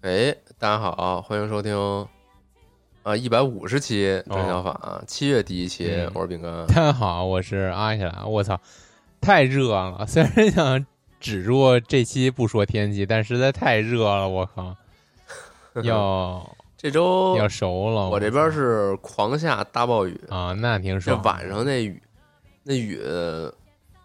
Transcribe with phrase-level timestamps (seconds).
[0.00, 1.76] 哎，大家好，欢迎收听
[3.02, 6.66] 啊一百五十期蒸小法，七、月第一期，嗯我是饼干。
[6.68, 8.24] 大家好，我是阿起来。
[8.24, 8.58] 我操，
[9.20, 10.06] 太热了！
[10.06, 10.86] 虽然想
[11.20, 14.74] 止住这期不说天气，但实在太热了，我靠，
[15.84, 18.08] 要 这周要熟了。
[18.08, 21.22] 我这边是狂下大暴雨，啊，那挺这爽。
[21.24, 22.02] 晚上那雨，
[22.62, 22.98] 那雨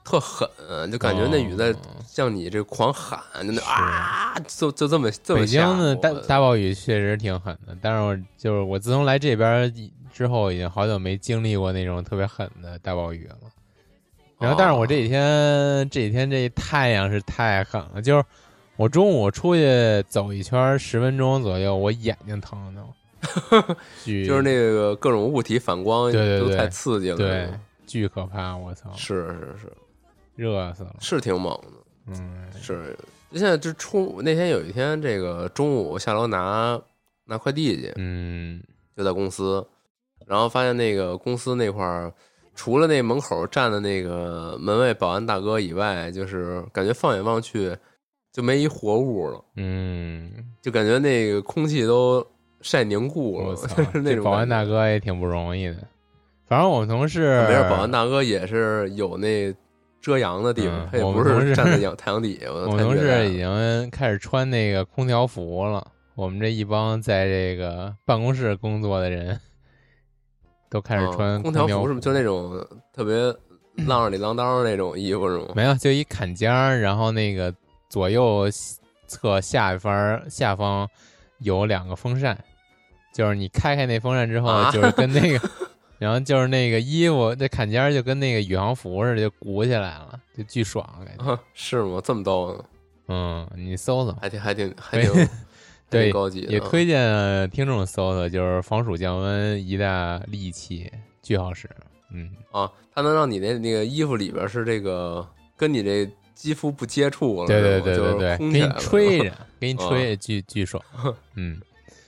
[0.06, 0.48] 特狠，
[0.92, 1.76] 就感觉那雨在哦
[2.08, 9.74] 向你这狂喊，就那啊，就就这么这么北京的大大暴雨确实挺狠的，但是我就是我自从来这边
[10.14, 13.36] 之后，已经好久没经历过那种特别狠的大暴雨了。
[14.38, 18.24] 然后，但是我这几天、这几天这太阳是太狠了，就是
[18.76, 26.50] 我中午出去走一圈十分钟左右，我眼睛疼的， 巨就是那个各种物体反光，对对对。
[26.52, 27.50] 都太刺激了，对
[27.88, 29.74] 巨可怕，我操，是是是
[30.36, 31.68] 热死了，是挺猛的。
[32.08, 32.96] 嗯，是，
[33.32, 36.80] 现在这出那天有一天，这个中午下楼拿
[37.26, 38.62] 拿快递去，嗯，
[38.96, 39.66] 就在公司，
[40.28, 42.14] 然后发现那个公司那块儿，
[42.54, 47.76] 除了那门口站的那个门卫保安大哥以外，就是感觉放眼望去
[48.32, 50.32] 就没一活物了，嗯，
[50.62, 52.26] 就感觉那个空气都
[52.62, 54.64] 晒凝固了，就，是那种保安大。
[54.64, 55.78] 哥也挺不容易的。
[56.46, 59.52] 反正我们同事没事，保安大哥也是有那
[60.06, 62.52] 遮阳的地方，嗯他也不是站在 阳太阳底下。
[62.52, 65.86] 我们同事已经开始穿那个空调服了。
[66.14, 69.40] 我们这一帮在这个办公室工作的人，
[70.70, 72.56] 都开始穿嗯空调调服是不是就那种
[72.94, 73.16] 特别
[73.88, 75.48] 浪里浪当那种衣服是吗？
[75.56, 77.52] 没有，就一坎肩儿，然后那个
[77.90, 78.46] 左右
[79.08, 80.88] 侧下方下方
[81.40, 82.38] 有两个风扇，
[83.12, 85.50] 就是你开开那风扇之后，啊就是跟那个，
[85.98, 91.32] 然后就是那个衣服这坎肩儿就跟那个宇航服似的，就鼓起来了，就巨爽感觉。
[91.32, 92.02] 啊，是吗？
[92.04, 92.66] 这么逗呢？
[93.08, 95.30] 嗯，你搜搜，还挺还挺还挺
[95.90, 100.92] 对高级也推荐听众搜搜，就是防暑降温一大利器，
[101.22, 101.70] 巨好使。
[102.12, 105.26] 嗯，啊，它能让你那那个衣服里边是这个
[105.56, 110.84] 跟你这肌肤不接触了，对对对对对，给你吹着，给你啊吹，巨巨爽。
[111.36, 111.62] 嗯，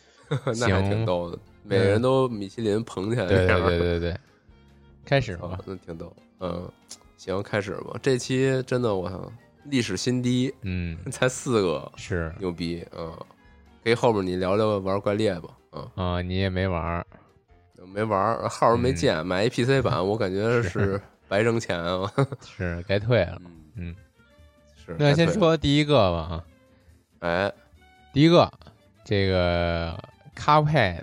[0.59, 4.17] 那还挺逗的，每个人都米其林捧起来对对对对对，
[5.05, 5.59] 开始吧啊。
[5.65, 6.11] 那挺逗。
[6.39, 6.69] 嗯，
[7.17, 7.97] 行，开始吧。
[8.01, 9.31] 这期真的我操，
[9.65, 13.11] 历史新低，嗯，才四个，是牛逼嗯！
[13.83, 17.05] 可以后边你聊聊玩怪猎吧，嗯，啊，你也没玩儿，
[17.85, 22.11] 没玩儿号儿没嗯见，买一 PC 版，我感觉是是白挣钱啊。
[22.45, 23.41] 是该退了。
[23.45, 23.95] 嗯，嗯，
[24.85, 24.95] 是。
[24.99, 26.43] 那先说第一个吧啊，
[27.19, 27.53] 哎，
[28.13, 28.51] 第一个
[29.03, 29.97] 这个
[30.35, 31.01] Cuphead，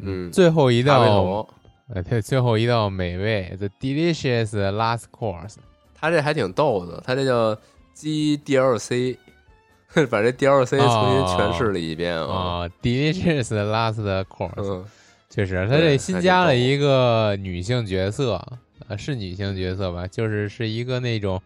[0.00, 1.48] 嗯最后一道头，
[1.94, 5.56] 呃，对，最后一道美味，The Delicious Last Course。
[5.94, 7.58] 他这还挺逗的，他这叫
[7.94, 9.16] 鸡 DLC，
[10.10, 12.64] 把这 DLC 重新诠释了一遍啊。
[12.64, 14.84] 啊、d e l i c i o u s Last Course，、嗯，
[15.30, 18.44] 确实，他这新加了一个女性角色，
[18.88, 20.06] 呃，是女性角色吧？
[20.06, 21.40] 就是是一个那种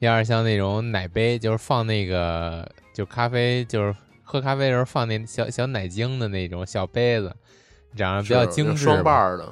[0.00, 7.34] 有点像那种奶杯，就是放那个就咖啡，就是喝咖啡的时候放那小小奶精的那种小杯子，
[7.96, 9.14] 长得比较精致，双瓣。
[9.14, 9.48] 儿的，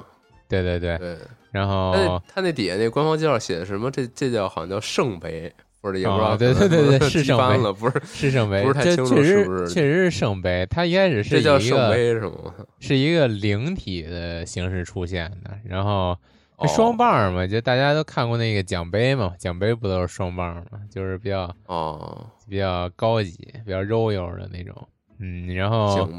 [0.47, 1.17] 对对对，对。
[1.51, 3.91] 然后他那底下那官方介绍写的什么？
[3.91, 12.33] 这这叫好像叫圣杯，或者也不知道啊对对对对是圣杯了，不是是圣杯，不是太清楚这确实是不是确实是圣杯，它一开始是这叫圣杯是吗？
[12.79, 16.17] 是一个灵体的形式出现的，然后
[16.55, 24.75] 哦双棒嘛，就大家都看过那个奖杯嘛，奖杯不都是双棒嘛，就是比较哦，比较高级、比较肉油的那种。
[25.19, 26.09] 嗯，然后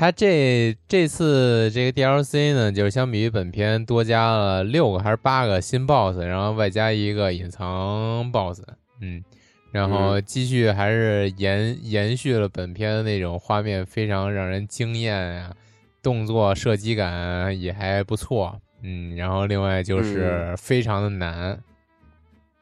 [0.00, 8.62] 它这这次这个 DLC 呢，就是相比于本片多加了六个还是八个新 BOSS，然后外加一个隐藏 BOSS，
[9.02, 9.22] 嗯，
[9.70, 15.54] 然后继续还是延延续了本片的那种画面非常让人惊艳啊，
[16.02, 21.60] 动作射击感也还不错，嗯，然后另外就是非常的难，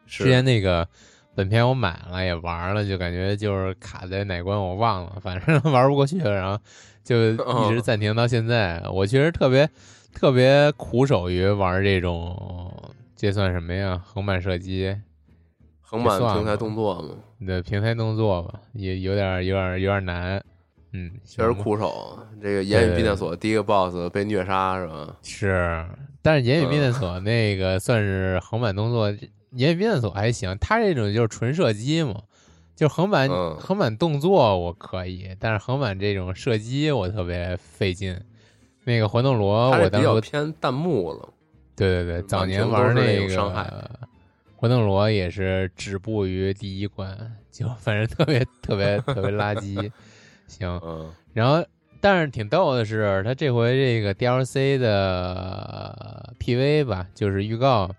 [0.06, 0.24] 是。
[0.24, 0.88] 之前那个
[1.36, 6.60] 本片我买了也玩了，就感觉就是卡在哪关我忘了，反正玩不过去了，然后
[7.08, 8.82] 就一直暂停到现在。
[8.92, 9.66] 我其实特别
[10.12, 13.98] 特别苦手于玩这种，这算什么呀？
[14.04, 14.94] 横版射击
[15.80, 20.44] 横版平台动作嘛，的平台动作吧，也有点有点有点难。
[20.92, 22.18] 嗯，确实苦手。
[22.42, 25.16] 这个言语避难所第一个 BOSS 被虐杀是吧？
[25.22, 25.86] 是，
[26.20, 29.10] 但是言语避难嗯所那个算是横版动作，
[29.52, 32.22] 言语避难所还行，他这种就是纯射击嘛，
[32.78, 38.16] 就横版、嗯横版动作我可以，但是横版这种射击我特别费劲。
[38.84, 41.28] 那个魂斗罗，我当时偏弹幕了。
[41.74, 43.90] 对对对，早年玩那个
[44.54, 49.90] 魂斗罗也是止步于第一关，就反正特别特别特别垃圾。
[50.46, 51.66] 行，嗯，然后，
[52.00, 57.90] 但是挺逗的是，他这回这个 DLC 的 PV 吧，就是预告，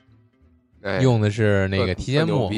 [0.84, 2.50] 哎，用的是那个提线木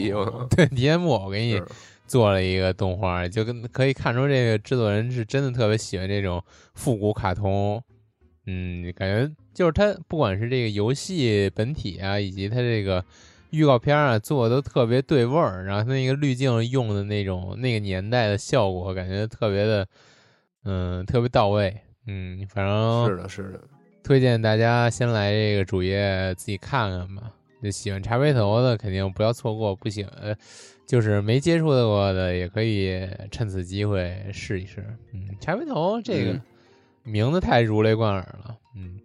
[0.51, 1.65] 对提线木偶给你是
[2.11, 6.43] 做了一个动画，就跟可以看出这个制作人是真的特别喜欢这种
[6.73, 7.81] 复古卡通。
[8.47, 13.01] 嗯，感觉就是他不管是这个游戏本体啊，以及他这个
[13.51, 19.87] 预告片啊，做的都特别对味儿，然后他那个滤镜用的那种那个年代的效果，感觉特别的，
[20.65, 21.73] 嗯，特别到位。
[22.07, 23.61] 嗯，反正是的，是的，
[24.03, 27.31] 推荐大家先来这个主页自己看看吧。
[27.63, 30.35] 就喜欢茶杯头的肯定不要错过，不喜欢呃
[30.91, 34.85] 就是没接触过的也可以趁此机会试一试。
[35.13, 36.41] 嗯，茶杯头这个嗯
[37.03, 38.57] 名字太如雷贯耳了。
[38.75, 38.99] 嗯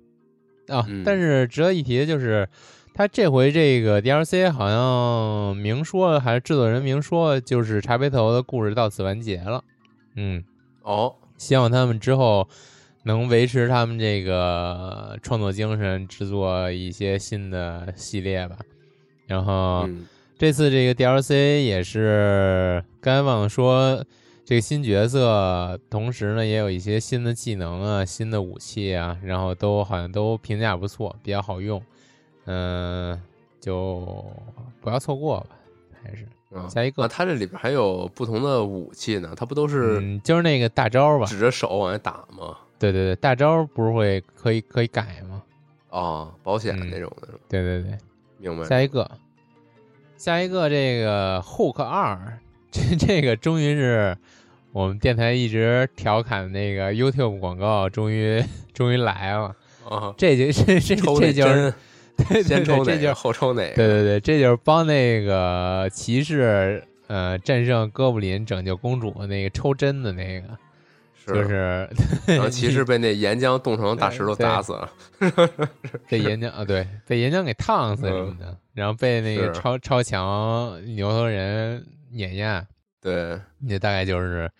[0.66, 2.48] 啊，嗯但是值得一提的就是，
[2.92, 9.62] 他这回这个 DLC 好像明说还是制作人明说，就是茶杯头的故事到此完结了。
[10.16, 10.42] 嗯，
[10.82, 12.48] 哦，希望他们之后
[13.04, 18.58] 能维持他们这个创作精神，制作一些新的系列吧。
[19.28, 20.04] 然后嗯，
[20.38, 24.04] 这次这个 DLC 也是刚才忘了说，
[24.44, 31.82] 这个新角色，同时呢也有一些新的技能啊、新的武器啊，然后都好像都评价不错，比较好用。
[32.44, 33.20] 嗯、
[33.60, 34.24] 就
[34.82, 35.46] 不要错过吧，
[36.02, 41.24] 还是啊下一个啊，它这里边还有不同的武器呢，它不都是嗯，就是那个大招吧。
[41.24, 42.58] 指着手往下打吗？
[42.78, 45.42] 对对对，大招不是会可以可以改吗？
[45.88, 47.98] 哦，保险嗯那种的，对对对，
[48.38, 48.64] 明白？
[48.66, 49.10] 下一个，
[50.16, 52.38] 下一个这个 Hook 二，
[52.70, 54.16] 这这个终于是
[54.72, 58.42] 我们电台一直调侃的那个 YouTube 广告，终于
[58.72, 59.54] 终于来了。
[59.88, 61.74] 啊，这就 这这这就是针，
[62.16, 63.74] 对对先抽对，这就是哪个后抽哪个？
[63.76, 70.48] 对对对，这就是帮那个骑士呃战胜哥布林拯救公主那个抽针的那个，
[71.26, 71.88] 就是
[72.26, 74.90] 然后骑士被那岩浆冻成大石头 砸死了。
[76.08, 82.64] 被岩浆啊，对，被岩浆给烫死什么的，然后被那个超超强牛头人碾压，
[83.00, 84.50] 对，那大概就是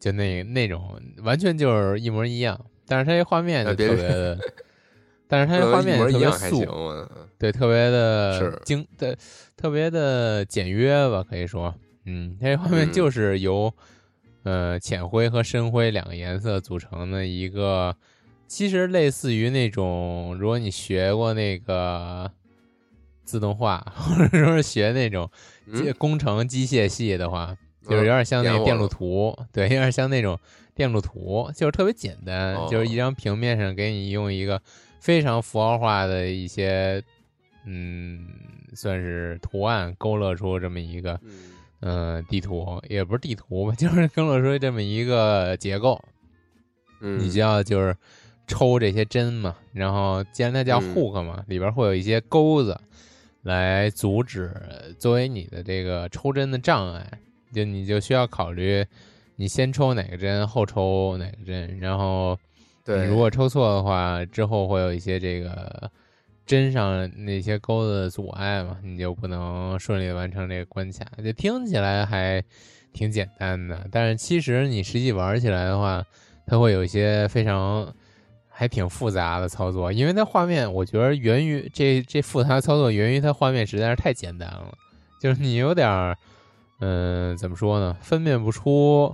[0.00, 4.38] 就那那种完全就是一模一样，但是它这画面就特别的，
[5.28, 6.64] 但是它这画面就特别一样还素
[7.38, 9.16] 对，特别的精，对，
[9.56, 11.74] 特别的简约吧，可以说，
[12.06, 12.92] 嗯，它这画面嗯。
[12.92, 13.72] 就是由、
[14.46, 17.96] 呃浅灰和深灰两个颜色组成的一个，
[18.46, 22.30] 其实类似于那种，如果你学过那个
[23.24, 25.28] 自动化，或者说是学那种
[25.98, 30.38] 工程机械系的话，就是有嗯点像那个电路图，对，有点像那种
[30.76, 34.62] 电路图，就是特别简单，哦就是一张平面上给你用一个
[35.00, 37.02] 非常符号化的一些，
[37.64, 38.28] 嗯，
[38.74, 46.02] 算是图案勾勒出这么一个，嗯嗯、地图也不是地图吧， 就是跟我说这么一个结构，
[47.00, 47.96] 嗯，你就要就是
[48.46, 50.94] 抽这些针嘛，然后既然它叫嗯。
[50.94, 52.80] hook 嘛，里边会有一些钩子
[53.42, 54.52] 来阻止
[54.98, 57.06] 作为你的这个抽针的障碍，
[57.52, 58.84] 就你就需要考虑
[59.36, 62.38] 你先抽哪个针，后抽哪个针，然后
[62.84, 65.90] 对，如果抽错的话，之后会有一些这个
[66.46, 71.04] 针上那些钩子的阻碍嘛，你就不能顺利的完成这个关卡。
[71.22, 72.42] 就听起来还
[72.92, 76.02] 挺简单的，但是其实你实际玩起来的话，
[76.46, 77.92] 它会有一些非常
[78.48, 84.72] 还挺复杂的操作，因为它画面，我觉得源于这这复杂的操作源于它画面实在是太简单了，
[85.20, 86.16] 就是你有点儿，
[86.80, 89.12] 嗯、怎么说呢，分辨不出，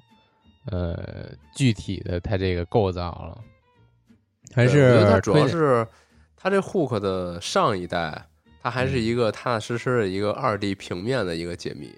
[0.67, 3.39] 呃，具体的它这个构造了，
[4.55, 5.87] 还是主要是
[6.43, 8.27] 它这 hook 的上一代，
[8.61, 11.95] 它还嗯是一个踏踏实实的一个二 D 平面的一个解谜，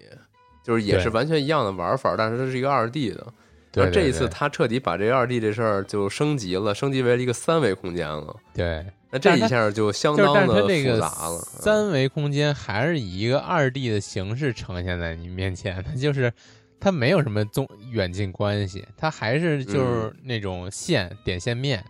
[0.62, 3.26] 就是也是完全一样的玩法，但是这是一个二 D 的。
[3.72, 8.36] 对而这一次，它彻底把这二 D 这事儿就升级了，升级为了一个三维空间了。
[8.52, 11.38] 对，那这一下就相当的复杂了。
[11.56, 16.32] 嗯三维空间还是以一个二 D 的形式呈现在你面前，它就是
[16.78, 21.84] 它没有什么纵远近关系，它还是就是那种线、点线面，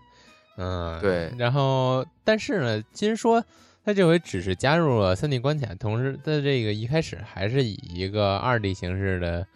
[0.56, 3.44] 嗯，对然后但是呢，其实说
[3.84, 9.46] 他这回只是加入了三 D 关卡，同时它这个一开始还是以一个二 D 形式的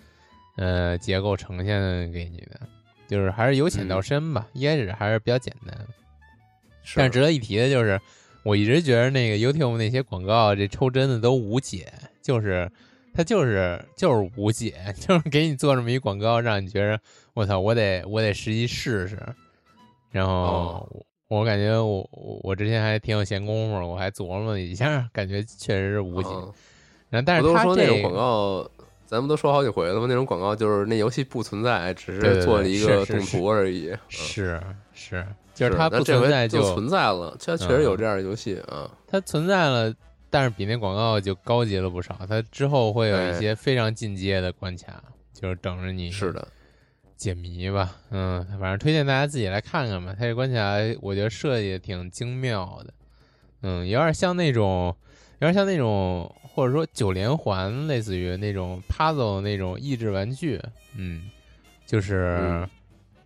[0.56, 2.60] 呃结构呈现给你的，
[3.06, 5.74] 就是还是由浅到深吧，一开始还是比较简单。
[6.82, 8.00] 是但是值得一提的就是，
[8.42, 12.70] 我一直觉得那个 YouTube 那些广告这抽帧的都无解，就是
[13.14, 17.00] 它就是就是无解， 就是给你做这么一广告，让你觉得
[17.34, 19.18] 我操，我得我得实际试试。
[20.10, 20.88] 然后哦
[21.28, 26.28] 我感觉我我我之前还挺有闲工夫，我还琢磨了一下，感觉确实是无解。
[26.30, 26.52] 嗯
[27.10, 28.70] 然后但是他这说那种广告，
[29.06, 33.88] 咱们都说好几回了嘛，那种广告就是那游戏不存在，只是做了一个动图而已。
[33.88, 34.62] 嗯是
[34.92, 38.90] 是，就是是它不存在就存在了，它确实有嗯这样的游戏啊。
[39.06, 39.90] 它存在了，
[40.28, 42.14] 但是比那广告就高级了不少。
[42.28, 46.46] 它之后会有一哎些非常进阶的关卡，就是等着你是的，
[47.18, 47.96] 解谜吧。
[48.10, 50.14] 嗯，反正推荐大家自己来看看吧。
[50.18, 52.94] 它这关卡我觉得设计挺精妙的，
[53.62, 54.96] 嗯，有点像那种，
[55.40, 60.58] 有点像那种，或者说九连环，类似于那种 puzzle 那种益智玩具。
[60.96, 61.28] 嗯，
[61.84, 62.38] 就是。
[62.40, 62.68] 嗯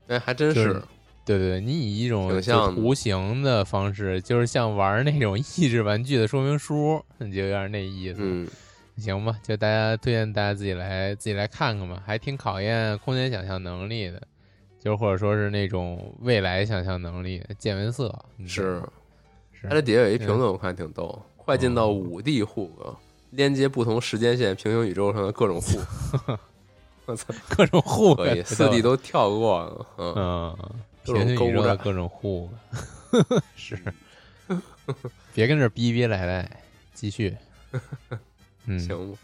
[0.09, 0.83] 哎，还真就是是。
[1.25, 8.19] 对对对，你以一种像形的方式，就是像玩那种 益智玩具的说明书，你就有点那意思。
[8.21, 8.49] 嗯，
[9.03, 14.23] 行吧，就大家推荐大家自己来自己来看看吧，还挺考验空间想象能力的，
[14.79, 17.43] 就或者说是那种未来想象能力。
[17.59, 18.83] 见闻色嗯是。
[19.53, 22.97] 是它这底下有一评论，我看挺逗，快进到哦五 D 户格，
[23.31, 25.79] 连接不同时间线、平行宇宙上的各种户，
[27.07, 32.51] 我操，各种户可以，四 D 都跳过了，嗯，嗯，各种勾搭的各种护
[33.55, 33.79] 是，
[35.33, 36.51] 别跟这逼逼赖赖，
[36.93, 37.37] 继续。
[38.67, 39.19] 嗯，行吧。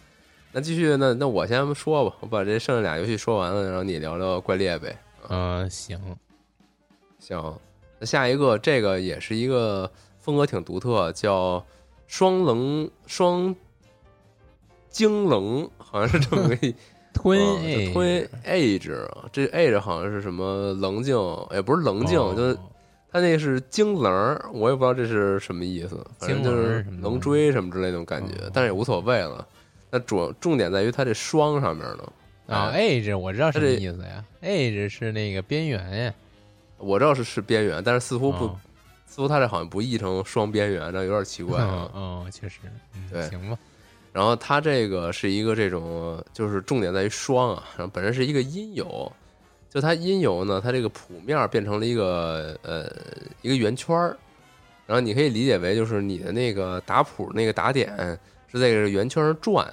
[0.53, 4.99] 那继续，那那我先说吧，我把这剩下俩游戏说完了，然后你聊聊怪猎呗。
[5.29, 5.99] 嗯，行，
[7.19, 7.59] 行，
[7.99, 11.65] 那下一个这个也是一个风格挺独特，叫
[12.07, 13.55] 双棱双
[14.89, 16.75] 精棱，好像是这么个意。
[17.15, 21.17] 吞嗯 A，就吞 age 啊，这 age 好像是什么棱镜，
[21.51, 22.57] 也不是棱镜，哦就是
[23.11, 29.47] 它那是精灵儿，我也不知道这是什么意思，反正就是什么的棱锥什么之类那种感觉，哦但是也无所谓了。
[29.91, 32.13] 那主重点在于它这双上面呢。
[32.47, 36.15] 啊哎，age 我知道什么它这意思呀，age 是那个边缘呀，
[36.79, 38.61] 我知道是是边缘，但是似乎不，哦
[39.07, 41.91] 似乎它这好像不译成双边缘，这有点奇怪嗯啊。
[41.95, 42.59] 嗯，确实，
[42.95, 43.59] 嗯对行吧，
[44.13, 49.11] 然后它这个是一个这种，就是重点在于双啊，然后本身是一个音游，
[49.79, 52.91] 就它音游呢，它这个谱面变成了一个呃
[53.43, 54.17] 一个圆圈儿，
[54.87, 57.97] 然后你可以理解为就是你的那个打谱那个打点
[58.49, 59.73] 是在这个圆圈上转，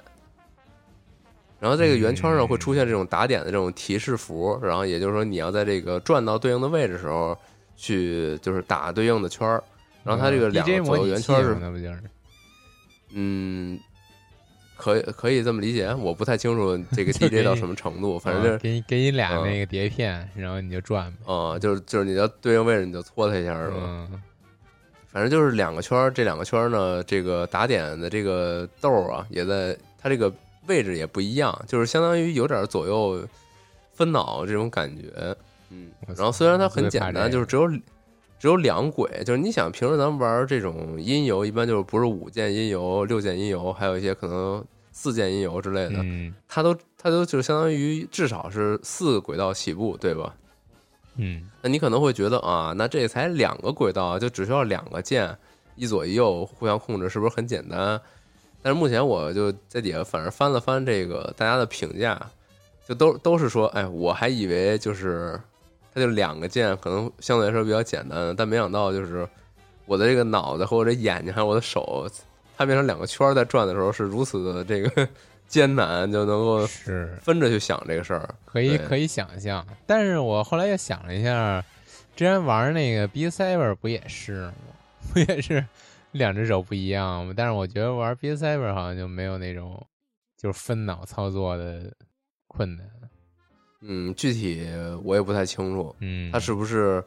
[1.60, 7.36] 然后这个圆圈上会出现这种打点的这种提示符，然后也就是说你要在这个转到对应的位置时候
[7.76, 9.64] 去就是打对应的圈儿，
[10.04, 11.56] 然后它这个嗯两个左右圆圈是？
[13.18, 13.80] 嗯，
[14.76, 23.78] 可以可以这么理解，我不太清楚这个 DJ 到什么程度，反正啊就是，给你给你俩嗯那个碟片，然后你就转呗，啊、就是就是你要对应位置你就搓它一下是吧？
[23.82, 24.22] 嗯
[25.08, 30.30] 反正就是两个圈儿，这两个圈儿呢，这个打点的这个豆儿啊，也在它这个
[30.68, 33.26] 位置也不一样，就是相当于有点左右
[33.94, 35.34] 分脑这种感觉，
[35.70, 37.66] 嗯然后虽然它很简单，就是只有
[38.38, 50.36] 只有两轨，就是你想平时咱们玩这种音游，一般就是不是五键音游、六键音游，还有一些可能四键音游之类的，嗯它都它都就相当于至少是四个轨道起步，对吧？
[51.18, 55.38] 嗯那你可能会觉得啊，那这才两个轨道，就只需要两个键，
[55.76, 58.00] 一左一右互相控制，是不是很简单？
[58.62, 62.20] 但是目前我就在底下反正翻了翻这个大家的评价，
[62.86, 65.40] 就都都是说，哎，我还以为就是
[65.96, 69.26] 它就两个键，可能相对来说比较简单，但没想到就是
[69.86, 72.06] 我的这个脑袋和我的眼睛还有我的手，
[72.58, 75.08] 它变成两个圈儿在转的时候是如此的这个
[75.48, 78.36] 艰难，就能够是分着去想这个事儿。
[78.44, 81.64] 可以可以想象，但是我后来又想了一下，
[82.14, 84.54] 之前玩那个 B Cyber 不也是吗？
[85.14, 85.66] 不也是
[86.12, 87.34] 两只手不一样吗？
[87.38, 89.82] 但是我觉得玩 B Cyber 好像就没有那种
[90.38, 91.94] 就是分脑操作的
[92.48, 92.86] 困难。
[93.88, 94.66] 嗯，具体
[95.04, 97.04] 我也不太清楚，嗯，他是不是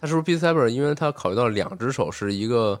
[0.00, 0.68] 他是不是 B Cyber？
[0.68, 2.78] 因为他考虑到两只手是一个，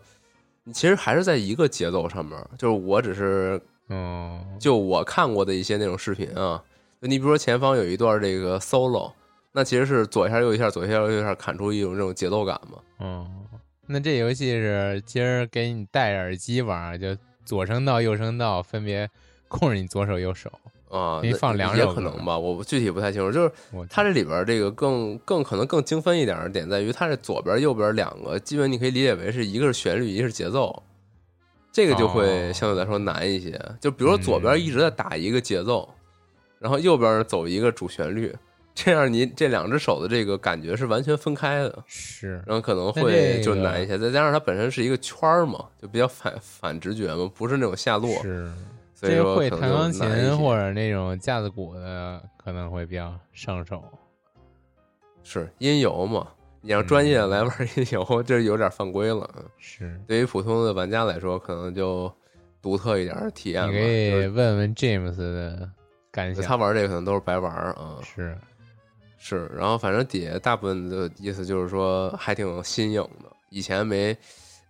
[0.72, 2.38] 其实还是在一个节奏上面。
[2.58, 6.62] 就是我只是嗯，就我看过的一些那种视频啊，
[7.00, 9.12] 就你比如说前方有一段这个 solo，
[9.52, 12.78] 那其实是左一下右一下，左一下右一下，砍出一种这种节奏感嘛。
[13.00, 13.26] 嗯，
[13.86, 19.08] 那这游戏是今儿给你戴着耳机玩，就左声道、右声道分别
[19.48, 20.52] 控制你左手、右手。
[20.90, 23.30] 啊，也放两首歌可能吧，我具体不太清楚。
[23.30, 23.52] 就是
[23.90, 30.82] 它这里边这个更更可能更精分一点的点在于，它这左边右边两个，基本你可以理解为是一个是旋律，一个是节奏，
[31.70, 33.60] 这个就会哦相对来说难一些。
[33.80, 35.88] 就比如说左边嗯一直在打一个节奏，
[36.58, 38.34] 然后右边走一个主旋律，
[38.74, 43.98] 这样你这两只手的这个感觉是完全分开的，是然后可能会就难一些。
[43.98, 48.50] 再加上它本身是一个圈儿嘛，就比较反反直觉嘛，不是那种下落，是，
[48.98, 53.84] 所以这会弹钢琴或者那种架子鼓的可能会比较上手。
[55.22, 56.26] 是音游嘛。
[56.60, 59.30] 你让专业来玩音游，这有点犯规了。
[59.36, 62.12] 嗯是，对于普通的玩家来说，可能就
[62.60, 63.70] 独特一点的体验吧。
[63.70, 65.70] 你可以问问 James 的
[66.10, 66.44] 感想。
[66.44, 67.98] 他玩这个可能都是白玩儿啊。
[68.02, 68.36] 是，
[69.18, 74.14] 是，然后反正底下大部分的意思就是说还挺新颖的，以前没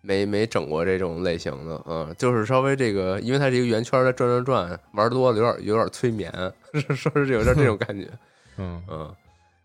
[0.01, 6.33] 没没整过这种类型的，嗯，就是稍微这个，因为它是一个圆圈的转转转，玩多了有点有点催眠，
[6.75, 8.09] 是说是有点这种感觉，
[8.57, 9.15] 嗯嗯，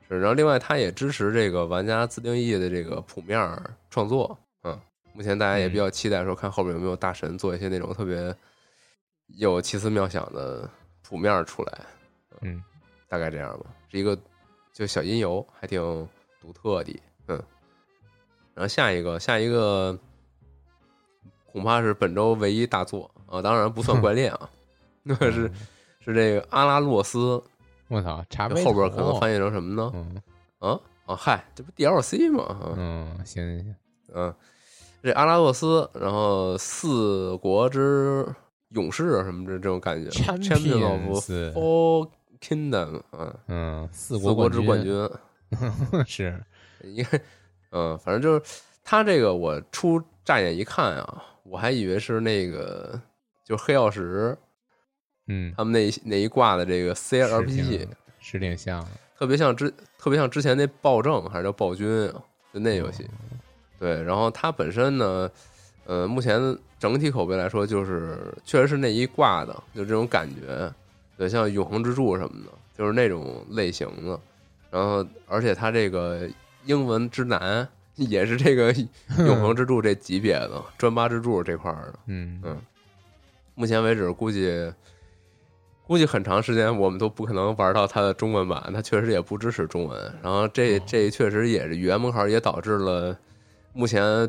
[0.08, 4.80] 是，然后另外它也支持这个玩家自定义的这个谱面儿创作，嗯，
[5.14, 8.36] 目前大家也比较期待说看后面有没有大神做一些那种特别
[9.38, 10.70] 有奇思妙想的
[11.04, 11.80] 谱面儿出来，
[12.42, 12.62] 嗯，
[13.08, 14.18] 大概这样吧，是一个
[14.74, 15.80] 就小音游，还挺
[16.42, 17.42] 独特的，嗯。
[18.56, 19.98] 然后下一个，下一个
[21.54, 24.50] 恐怕是本周唯一大作啊，当然不算怪猎啊，
[25.04, 25.50] 那是
[26.02, 27.42] 是这个阿拉洛斯，
[27.88, 28.18] 我操，
[28.66, 29.92] 后边可能翻译成什么呢？
[29.94, 30.22] 嗯
[30.60, 32.44] 啊啊，嗨，这不 DLC 吗？
[32.44, 33.76] 啊嗯，行行行，
[34.16, 34.34] 嗯，
[35.04, 38.26] 这阿拉洛斯，然后四国之
[38.70, 42.10] 勇士什么这这种感觉 Champions of Four
[42.42, 44.92] Kingdom，嗯，嗯，四四国之冠军
[45.52, 46.44] 军， 是，
[46.84, 47.22] 应该，
[47.72, 48.42] 嗯，反正就是
[48.84, 53.00] 他这个，我初乍眼一看啊，我还以为是那个
[53.44, 54.38] 就黑曜石
[55.28, 57.88] 嗯，他们那一那一挂的这个 CRPG，挺
[58.20, 63.06] 是挺像的，特别像之特别像之前那暴政还是叫暴君啊，就那游戏。
[63.80, 65.30] 对，然后它本身呢，
[65.86, 70.74] 呃，目前整体口碑来说，就是确实是那一挂的，就这种感觉。
[71.18, 74.20] 对，像永恒之柱什么的，就是那种类型的。
[74.72, 76.28] 然后，而且它这个
[76.66, 78.74] 英文之难也是这个
[79.26, 82.00] 永恒之柱这级别的专八之柱这块儿的。
[82.08, 82.60] 嗯嗯
[83.56, 84.74] 目前为止，估计
[85.86, 90.14] 估计很长时间我们都不可能玩到它的中文版，它确实也不支持中文。
[90.24, 93.16] 然后这哦这确实也是语言门槛，也导致了
[93.74, 94.28] 目前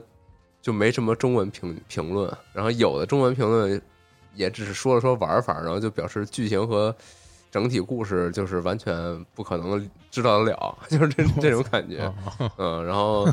[0.60, 2.30] 就没什么中文评评论。
[2.52, 3.80] 然后有的中文评论
[4.34, 6.94] 也只是说了说玩法，然后就表示剧情和
[7.54, 12.00] 整体故事就是完全不可能知道得了， 就是这 这种感觉。
[12.38, 13.24] 哦嗯，然后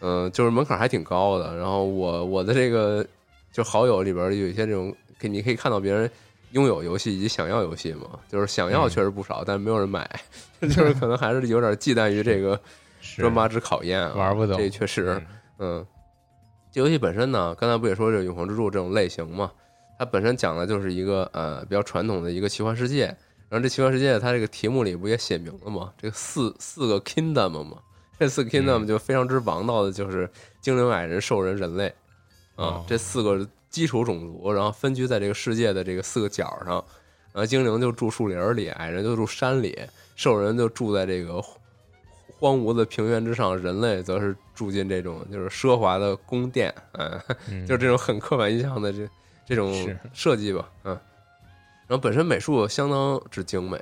[0.00, 1.56] 嗯，就是门槛还挺高的。
[1.56, 3.04] 然后我我的这个
[3.50, 6.08] 就好友里边有一些这种，可你可以看到别人
[6.52, 10.08] 拥有游戏以及想要游戏嘛，就是想要嗯确实不少，但没有人买，
[10.62, 12.60] 就是可能还是有点忌惮于这个
[13.00, 15.20] 是专八之考验啊，玩不懂这确实，
[15.58, 15.86] 嗯嗯，
[16.70, 19.50] 这游戏本身呢，刚才不也说这永恒之柱这种类型嘛，
[19.98, 23.12] 它本身讲的就是一个呃比较传统的一个奇幻世界，
[23.48, 25.92] 然后这奇幻世界它这个题目里不也写明了吗？
[25.96, 27.78] 这个四四个 kingdom 嘛，
[28.18, 30.28] 这四个 kingdom 嗯就非常之王道的，就是
[30.60, 31.86] 精灵、矮人、兽人、人类
[32.56, 36.84] 啊哦，这四个基础种族，然后分居在这个世界的这个四个角上，
[37.32, 39.78] 然后精灵就住树林里，矮人就住山里，
[40.16, 41.40] 兽人就住在这个
[42.38, 49.08] 荒芜的平原之上，人类则是住进这种就是奢华的宫殿，嗯， 嗯就是这种很刻板印象的这
[49.46, 49.72] 这种
[50.12, 50.98] 设计吧，嗯。
[51.88, 53.80] 然后本身美术相当之精美，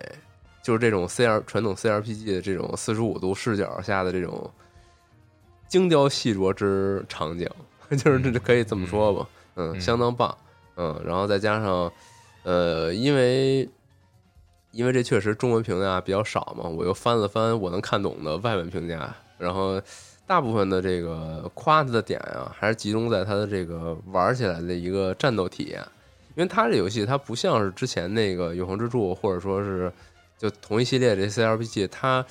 [0.63, 4.51] 就是这种 C R 传统 C R P G 的这种四十五度视角下的这种
[5.69, 7.49] 精雕细琢之场景，
[7.97, 10.37] 就是这可以这么说吧，嗯，嗯相当棒，
[10.77, 11.01] 嗯。
[11.05, 11.91] 然后再加上，
[12.43, 13.69] 呃，因为
[14.73, 19.81] 因为这确实中文评价比较少嘛，我又翻了翻我能看懂的外文评价，然后
[20.27, 25.83] 大部分的这个夸它的点啊，还是集中在他的这个玩起来的一个战斗体验。
[26.37, 29.93] 因为它这游戏它不像是之前那个《永恒之柱》，或者说是
[30.37, 32.25] 就同一系列这 CRPG，它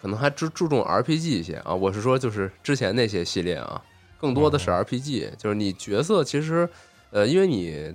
[0.00, 1.74] 可能还注注重 RPG 一些啊。
[1.74, 3.82] 我是说，就是之前那些系列啊，
[4.20, 6.68] 更多的是 RPG，、就是你角色其实，
[7.10, 7.94] 呃，因为你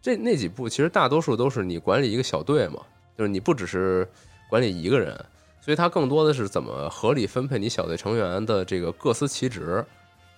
[0.00, 2.80] 这那几部其实大多数都是你管理一个小队嘛，
[3.18, 4.08] 就是你不只是
[4.48, 5.14] 管理一个人，
[5.60, 9.84] 所以它更多的是怎么合理分配你小队成员的这个各司其职，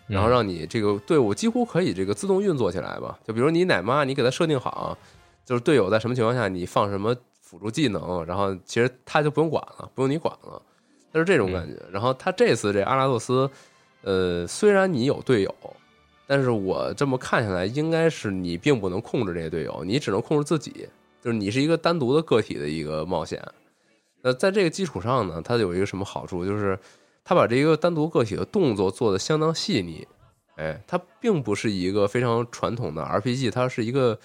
[0.08, 3.18] 然后让你这个队伍几乎可以这个自动运作起来吧。
[3.26, 4.96] 就比如你奶妈，你给他设定好，
[5.44, 10.60] 就是队友在什么情况下你放什么辅助技能，然后其实他就不用管了，不用你管了，
[11.12, 11.80] 就是这种感觉。
[11.92, 13.48] 然后他这次这阿拉洛斯，
[14.02, 15.54] 呃，虽然你有队友。
[16.30, 20.86] 但是我这么看下来，应该是你并不能控制这些队友，你只能控制自己，
[21.22, 23.42] 就是你是一个单独的个体的一个冒险。
[24.20, 26.78] 那在这个基础上呢，它有一个什么好处，就是
[27.28, 30.08] 它把这个单独个体的动作做的相当细腻。
[30.56, 34.18] 哎，它并不是一个非常传统的 RPG，它是一个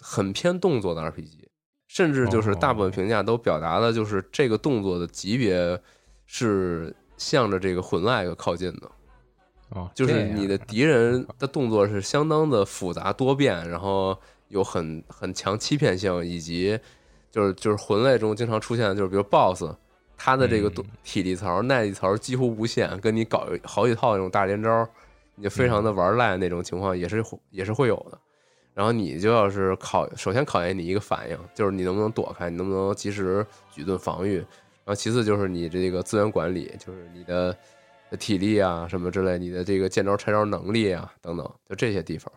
[0.00, 1.44] 很偏动作的 RPG，
[1.86, 5.78] 甚至就是大部分评价都表达的，就是这个动作的级别
[6.24, 8.90] 是向着这个魂 like 靠近的。
[9.68, 16.80] 哦，就是你的敌人的动作是相当的复杂多变，然后有很很强欺骗性，以及
[17.30, 19.74] 就是就是魂类中经常出现的，就是比如 BOSS，
[20.16, 20.70] 他的这个
[21.02, 24.88] 体力槽、耐力槽几乎无限，跟你搞好几套那种大连招，
[25.34, 28.18] 你就非常的玩赖那种情况也是会也是会有的。
[28.72, 34.38] 然后你就要是考，首先考验你一个反应，就是你能不能躲开，你能不能及时举盾防御。
[34.38, 37.56] 然后其次就是你这个资源管理，就是你的
[38.18, 42.32] 体力啊什么之类，你的这个见招拆招能力啊等等，就这些地方，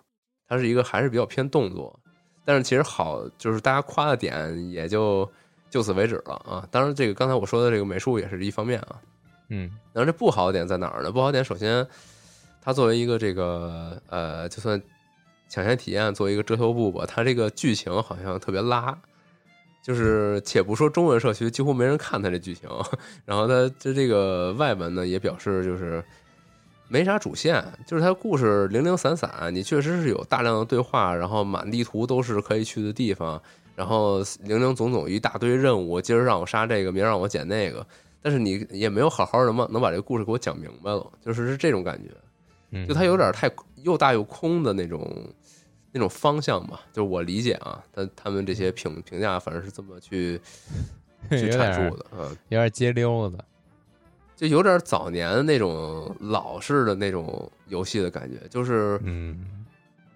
[0.48, 2.00] 它是一个还是比较偏动作。
[2.46, 5.30] 但是其实好，就是大家夸的点也就
[5.70, 6.68] 就此为止了啊。
[6.72, 8.96] 当然，这个刚才我说的这个美术也是一方面啊。
[9.50, 11.12] 嗯然后这不好点在哪儿呢？
[11.12, 11.88] 不好点首先，
[12.62, 14.82] 它作为一个这个呃，就算
[15.50, 18.98] 抢先体验作为一个遮羞布吧，它这个剧情好像特别拉。
[19.84, 22.70] 就是且不说中文社区几乎没人看它这剧情，
[23.24, 26.04] 然后它这这个外文呢也表示就是
[26.90, 33.42] 没啥主线，就是它故事零零散散，你确实是有大量的对话，然后满地图都是可以去的地方，
[33.78, 37.86] 然后零零总总一大堆任务，今儿让我杀这个，明儿让我捡那个，
[38.24, 42.10] 但是你也没有好好的能能把这个故事给我讲明白了，就是是这种感觉，
[42.72, 43.48] 嗯，就它有点太
[43.84, 45.32] 又大又空的那种
[45.92, 50.42] 那种方向吧，就是我理解啊，但他们这些评评价反正是这么去
[51.30, 53.38] 去阐述的，嗯，有点街溜子。
[54.36, 59.66] 就有点早年那种老式的那种游戏的感觉，就是嗯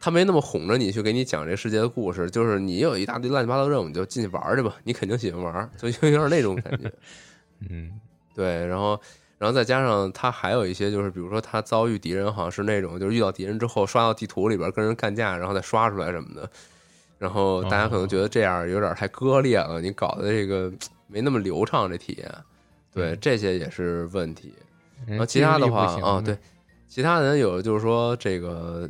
[0.02, 6.92] 他没那么哄着你去给你讲这世界的故事，就是你有一大堆乱七八糟任务，你就进去玩去吧，你肯定喜欢玩，就有点那种感觉。
[7.70, 7.92] 嗯
[8.34, 9.00] 对，然后
[9.38, 16.50] 然后再加上他还有一些就是，比如说他遭遇敌人，好像是那种就是遇到敌人之后刷到地图里边跟人干架，然后再刷出来什么的。
[17.20, 20.72] 然后大家可能觉得这样有点太割裂了，你搞的这个
[21.06, 22.32] 没那么流畅，这体验。
[22.92, 24.54] 对，这些也是问题。
[25.06, 26.36] 然后其他的话啊，对，，
[26.88, 28.90] 其他人有就是说这个，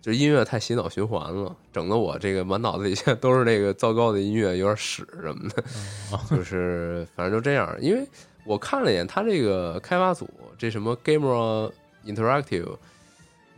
[0.00, 5.62] 就音乐太洗脑循环了，整的我这个满脑子里现在都是那个糟糕的音乐，有点屎什么的，
[6.30, 7.76] 就是反正就这样。
[7.80, 8.06] 因为
[8.44, 11.70] 我看了一眼他这个开发组，这什么 Gamer
[12.06, 12.76] Interactive，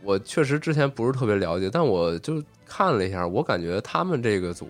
[0.01, 4.69] 我确实之前不是特别了解，但我就看了一下，我感觉他们这个组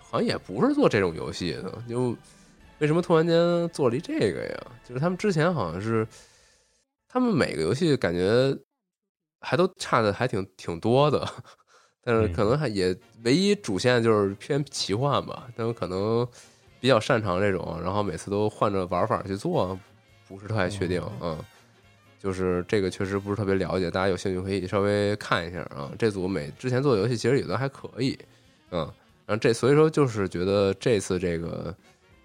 [0.00, 2.16] 好像也不是做这种游戏的，就
[2.80, 4.66] 为什么突然间做了一这个呀？
[4.84, 6.04] 就是他们之前好像是，
[7.08, 8.52] 他们每个游戏感觉
[9.42, 11.28] 还都差的还挺挺多的，
[12.02, 16.26] 但是可能还也唯一主线就是偏奇幻吧，但我可能
[16.80, 19.78] 比较擅长这种，然后每次都换着玩法去做，
[20.26, 21.38] 不是太确定，嗯。
[22.18, 25.90] 就是这个确实不是特别了解，大家有兴趣可以稍微看一下啊。
[25.98, 28.16] 这组每之前做的游戏其实也都还可以，
[28.70, 28.78] 嗯，
[29.26, 31.74] 然后这所以说就是觉得这次这个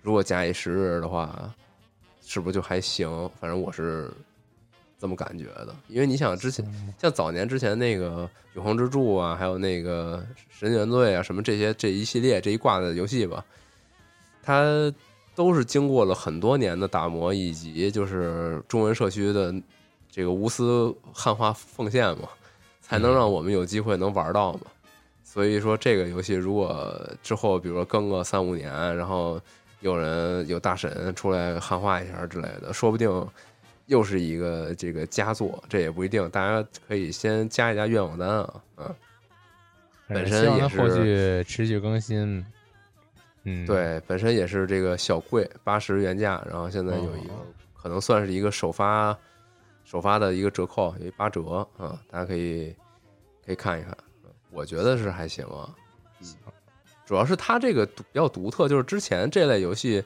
[0.04, 1.52] 如果假以时日的话，
[2.22, 3.10] 是不是就还行？
[3.40, 4.12] 反正我是
[5.00, 6.66] 这么感觉的，因为你想之前
[7.00, 8.24] 像早年之前那个
[8.56, 10.18] 《永恒之柱》啊，还有那个
[10.50, 13.46] 《神原罪》啊，什么这些这一系列这一挂的游戏吧，
[14.42, 14.92] 它
[15.36, 19.54] 都是经过了很多年的打磨，以及就是中文社区的
[20.10, 22.30] 这个无私汉化奉献嘛，
[22.82, 24.62] 才能让我们有机会能玩到嘛。
[25.24, 29.40] 所以说，这个游戏如果之后比如说更个三五年，然后
[29.82, 33.08] 有人有大神出来汉化一下之类的，说不定
[33.88, 36.30] 又是一个这个佳作，这也不一定。
[36.30, 38.96] 大家可以先加一加愿望单啊，嗯，
[40.08, 42.46] 本身也是后是续持续更新。
[43.44, 47.46] 嗯，，对，本身也是这个小贵八十原价，然后现在有一个、哦
[47.80, 49.18] 可能算是一个首发
[49.86, 52.76] 首发的一个折扣，有一八折啊，大家可以
[53.46, 53.96] 可以看一看，
[54.26, 55.74] 嗯我觉得是还行啊。
[56.20, 56.28] 嗯，
[57.06, 60.04] 主要是它这个独比较独特，就是之前这类游戏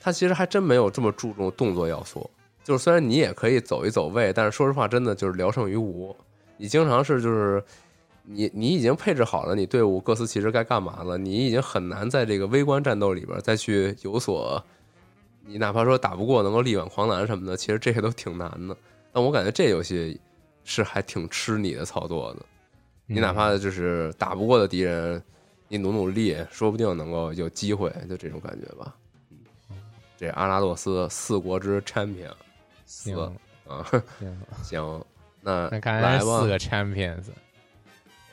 [0.00, 2.30] 它其实还真没有这么注重动作要素。
[2.68, 6.14] 就是虽然你也可以走一走位，但是说实话，真的就是聊胜于无。
[6.58, 7.64] 你经常是就是
[8.24, 14.62] 你你已经配置好了你队伍各司其职该干嘛了，你已经很难在这个微观战斗里边再去有所，
[15.46, 18.76] 你哪怕说打不过能够力挽狂澜什么的，其实这些都挺难的。
[19.14, 20.20] 但我感觉这游戏
[20.62, 22.40] 是还挺吃你的操作的，
[23.06, 25.22] 你哪怕就是打不过的敌人，
[25.68, 28.94] 你努努力，说不定能够有机会，就这种感觉吧。
[29.30, 29.38] 嗯，
[30.18, 32.30] 这阿拉洛斯四国之 champion
[32.88, 33.36] 四行
[33.68, 33.84] 啊，
[34.64, 35.04] 行，
[35.42, 37.24] 那那看来吧四，个 champions，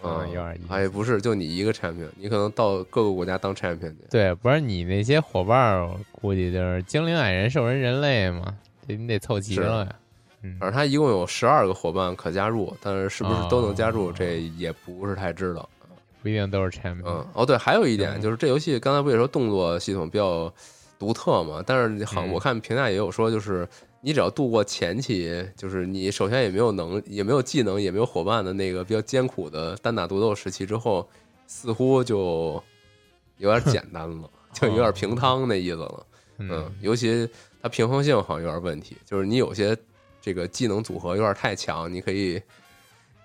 [0.02, 3.98] 嗯，嗯有点意思哎，不是，就你一个 champion，你可能到各个国家当 champion 去。
[4.10, 8.56] 对，不是你那些伙伴估计就是精灵、矮人、兽人、人类嘛，
[8.88, 9.96] 这你得凑齐了呀。
[10.42, 15.68] 嗯反正他一共有十二个伙伴可加入，但是是不是都能加入，哦这也不是太知道。
[16.22, 17.04] 不一定都是 champion。
[17.06, 20.52] 嗯，哦对，还有一点嗯就是这游戏刚才不也说动作系统比较
[21.00, 21.64] 独特嘛？
[21.66, 23.68] 但是好，嗯我看评价也有说，就是
[24.06, 31.10] 你只要度过前期，就是你首先也没有能，也没有技能，也没有伙伴的那个比较艰苦的单打独斗时期之后，
[31.48, 32.64] 似乎就
[33.40, 36.06] 有点简单了， 就有点平汤那意思了。
[36.38, 37.28] 嗯，尤其
[37.64, 39.76] 它平衡性好像有点问题，就是你有些
[40.22, 42.40] 这个技能组合有点太强，你可以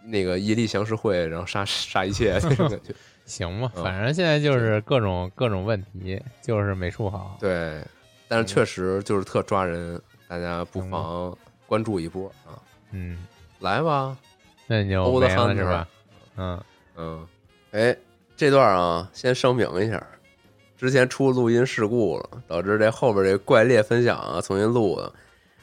[0.07, 2.95] 那个一力降十会，然后杀杀一切那种感觉。
[3.27, 7.37] 行吧，嗯反正现在就是各种各种问题，就是美术好。
[7.39, 7.85] 对，
[8.27, 12.55] 但是确实就是特抓人，大家不妨关注一波啊！
[12.93, 13.19] 嗯，
[13.59, 14.17] 来吧，
[14.69, 15.89] 那你就没了是吧？
[16.37, 16.63] 嗯，
[16.97, 17.27] 嗯，
[17.73, 17.97] 哎，
[18.37, 20.01] 这段啊，先声明一下，
[20.79, 25.13] 之前出录音事故了，导致这后边这怪猎分享啊重新录的，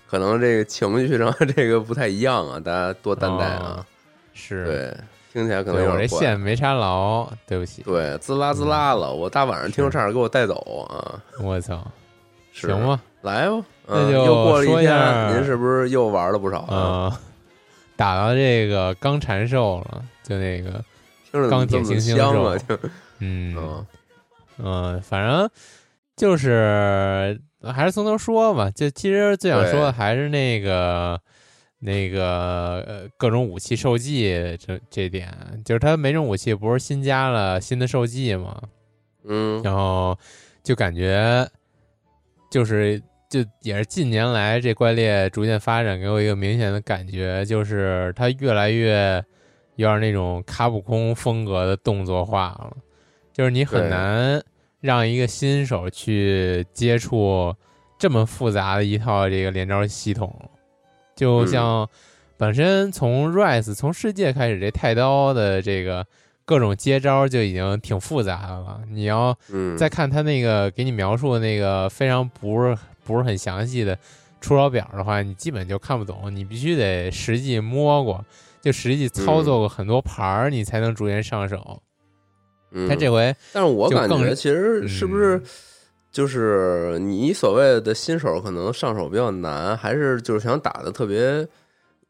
[0.06, 3.78] 可能这个情绪上 这个不太一样啊，大家多担待啊。
[3.80, 3.86] 哦
[4.34, 4.98] 是，对，
[5.32, 6.20] 听起来可能对我这有点怪。
[6.20, 7.84] 线没插牢，对不起。
[7.84, 11.24] 对，滋啦滋啦了，我大晚上听着差点给我带走啊！
[11.42, 11.90] 我操，
[12.52, 17.10] 行吧，来吧，那就嗯又过了说一天，下您是不是又玩了不少啊？
[17.10, 17.18] 嗯，
[17.96, 20.84] 打到这个钢缠兽了，就那个，
[21.50, 22.34] 钢铁这么猩猩香啊？
[22.34, 22.76] 肉就
[23.20, 23.86] 嗯嗯
[24.60, 25.50] 嗯，反正
[26.16, 28.70] 就是还是从头说吧。
[28.70, 31.20] 就其实最想说的还是那个
[31.80, 35.32] 那个呃各种武器受技这这点，
[35.64, 38.62] 就是它每种武器不是新加了新的受技吗？
[39.30, 40.18] 嗯然后
[40.64, 41.48] 就感觉
[42.50, 49.24] 就是就也是近年来这怪猎逐渐发展，给我一个明显的感觉，就是它越来越
[49.76, 52.76] 有点那种卡普空风格的动作化了，
[53.34, 54.42] 就是你很难
[54.80, 57.54] 让一个新手去接触
[58.00, 60.34] 这么复杂的一套这个连招系统，
[61.16, 61.48] 就嗯。
[61.48, 61.90] 像
[62.40, 66.06] 本身从 Rise 从世界开始这太刀的这个
[66.46, 73.98] 各种接招就已经挺复杂的了，你要嗯，再看他那个给你描述的那个非常不是不是很详细的
[74.42, 78.24] 出招表的话，你基本就看不懂，你必须得实际摸过，
[78.62, 81.82] 就实际操作过很多盘儿，你才能逐渐上手。
[82.72, 85.44] 嗯他这回但是我感觉其实是不是嗯
[86.12, 91.48] 就是你所谓的新手可能上手比较难，还是就是想打的特别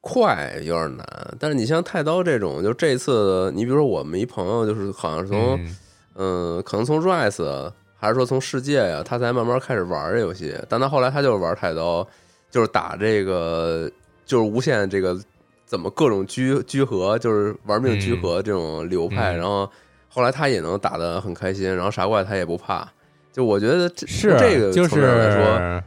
[0.01, 1.05] 快有点难？
[1.39, 5.77] 但是你像太刀这种，就这次你比如说我们一朋友就是好像是从嗯
[6.15, 10.55] 嗯，可能从 Rise 还是说从世界呀，他才慢慢开始玩这游戏。
[10.69, 12.07] 但他后来他就是玩太刀，
[12.49, 13.91] 就是打这个
[14.25, 15.19] 就是无限这个
[15.65, 19.33] 怎么各种居居合，就是玩命居合这种流派。
[19.33, 19.69] 嗯然后
[20.10, 22.88] 后来他也能打得很开心，然后啥怪他也不怕。
[23.31, 25.83] 就我觉得这是这个就是来说，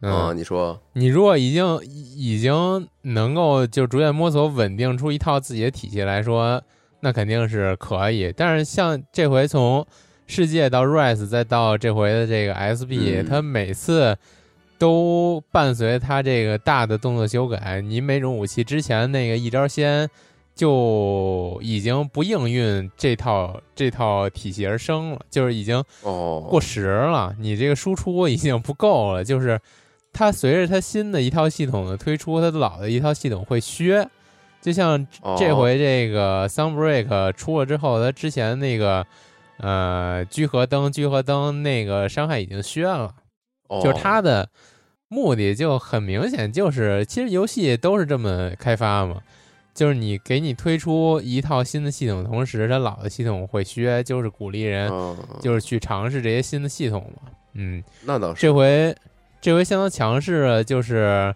[0.00, 6.62] 嗯，你说你如果已经已经能够就逐渐摸索稳定出一套自己的体系来说，
[7.00, 8.32] 那肯定是可以。
[8.34, 9.86] 但是像这回从
[10.26, 14.16] 世界到 Rise 再到这回的这个 SB，、嗯它每次
[14.78, 20.08] 都伴随它这个大的动作修改，你每种武器之前那个一招先
[20.54, 29.24] 就已经不应运这套这套体系而生了，就是已经哦，过时了，你这个输出已经不够了。
[29.24, 29.60] 就是
[30.12, 34.08] 它随着它新的一套系统的推出，它老的一套系统会削。
[34.60, 39.04] 就像哦这回这个 Sunbreak 出了之后，它之前那个
[39.58, 43.14] 呃聚合灯、聚合灯那个伤害已经削了。
[43.68, 44.48] 哦就是它的
[45.08, 49.20] 目的就很明显，就是其实游戏都是这么开发嘛，
[49.72, 57.30] 就是你给你推出一套新的系统，同时它老的系统会削，就是鼓励人嗯，就是去尝试这些新的系统嘛。
[57.54, 58.94] 嗯，那倒是这回
[59.40, 61.34] 这回相当强势的，就是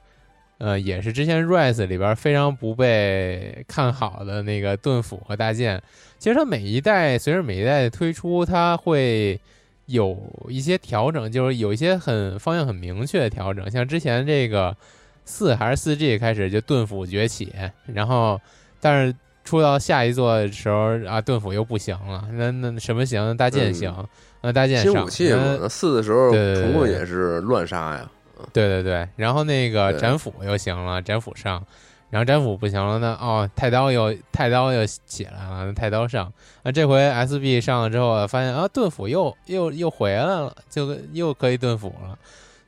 [0.59, 5.81] 呃，也是之前 Rise 里边非常不被看好的那个盾斧和大剑。
[6.19, 9.41] 其实它每一代随着每一代的推出，它会
[9.87, 14.77] 有一些调整，就是有一些很方向很明确的调整，像之前这个
[15.25, 17.53] 四还是四 G 开始就盾斧崛起，
[17.87, 18.41] 然后
[18.81, 23.37] 但是出到下一座的时候啊，盾斧又不行了，那那什么行？
[23.37, 23.95] 大剑行，
[24.43, 28.11] 那大剑上新武器嘛四的时候对对对虫棍也是乱杀呀。
[28.53, 31.65] 对对对，然后那个斩斧又行了，斩斧上，
[32.11, 42.18] 然后斩斧不行了呢，哦，太刀又太刀又起来了，那太刀上，那，这回 SB 上了之后，发现啊，盾斧又又又回来了，就又可以盾斧了，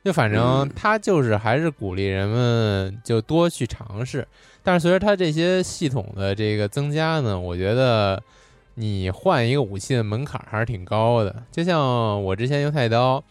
[0.03, 4.27] 就反正嗯他就是还是鼓励人们就多去尝试，
[4.63, 8.21] 但是随着他这些系统的这个增加呢，我觉得
[8.75, 13.23] 你换一个武器的门槛还是挺高的，就像我之前用太刀。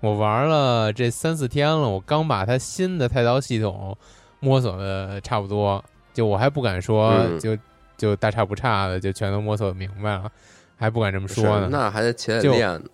[0.00, 3.98] 我玩了这三四天了，我刚把它新的太刀系统
[4.40, 7.56] 摸索的差不多，就我还不敢说嗯就、
[7.96, 10.30] 就大差不差的就全都摸索明白了，
[10.76, 11.68] 还不敢这么说呢。
[11.70, 12.84] 那还得且得练呢。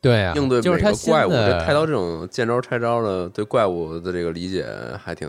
[0.00, 4.64] 对啊，应对就是它新每个怪物，的这太刀这种见招拆招的，对怪物的这个理解
[5.02, 5.28] 还挺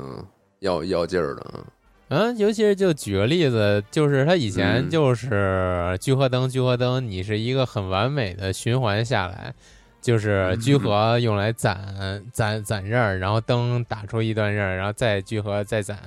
[0.60, 1.46] 要要劲儿的。
[2.10, 9.54] 嗯，尤其是就举个例子，就是他以前嗯就是聚合灯，聚合灯，你是一个很完美的循环下来，
[10.08, 16.00] 就是嗯聚合用来攒攒攒刃儿，然后灯打出一段刃儿，然后再聚合再攒，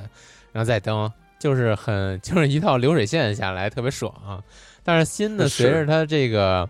[0.53, 4.43] 然后再灯，就是很 就是一套流水线下来，特别爽。
[4.83, 6.67] 但是新的随着它这个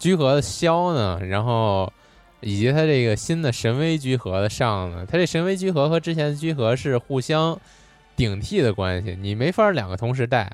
[0.00, 1.92] 聚合的消呢，然后
[2.40, 7.56] 以及它这个新的神威聚合的上呢，它这神威聚合和之前的聚合是互相
[8.16, 10.50] 顶替的关系，你没法两个同时带。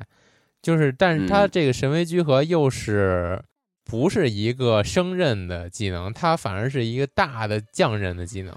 [0.60, 3.42] 就是，但是它嗯这个神威聚合又是
[3.90, 8.54] 不是一个升刃的技能，它反而是一个大的降刃的技能。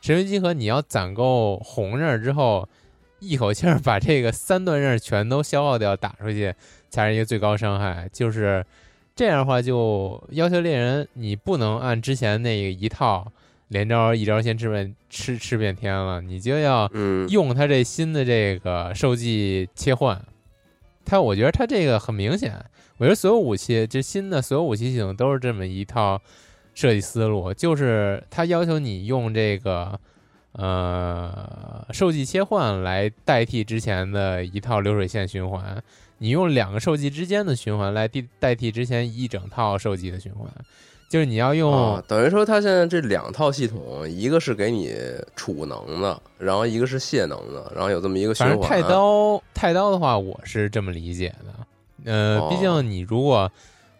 [0.00, 2.68] 神威集合你要攒够红刃之后，
[3.18, 6.54] 一口气儿把这个三段刃全都消耗掉，打出去
[6.88, 8.08] 才是一个最高伤害。
[8.12, 8.64] 就是
[9.16, 11.80] 这样的话，就要求猎人你不能。
[11.80, 13.26] 按之前那个一套
[13.66, 16.88] 连招一招先吃遍吃吃遍天了，你就要，
[17.28, 20.24] 用他这新的这个受技切换。
[21.04, 22.64] 他我觉得他这个很明显，
[22.98, 26.20] 我觉得所有武器这新的所有武器系统都是这么一套
[26.74, 29.98] 设计思路，就是它要求你用这个
[30.52, 35.82] 呃受技切换来代替之前的一套流水线循环，
[36.18, 40.48] 你用两个受技之间的循环来替代替之前一整套受技的循环，
[41.08, 44.92] 就是你要用、啊，等于说它现在这两套系统，一个是给你
[45.36, 48.58] 储能的，然后一个是泄能的，然后有这么一个循环。
[48.58, 51.57] 反正太刀太刀的话，我是这么理解的。
[52.04, 53.50] 呃，哦毕竟你如果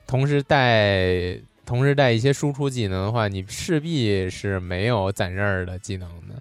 [0.07, 6.35] 同时带同时带一些输出技能的话，你势必是没有攒刃儿的技能的。